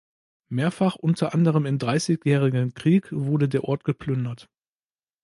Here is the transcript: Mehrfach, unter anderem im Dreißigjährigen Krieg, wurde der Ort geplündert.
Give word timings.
Mehrfach, 0.49 0.95
unter 0.95 1.35
anderem 1.35 1.67
im 1.67 1.77
Dreißigjährigen 1.77 2.73
Krieg, 2.73 3.11
wurde 3.11 3.47
der 3.47 3.65
Ort 3.65 3.83
geplündert. 3.83 4.49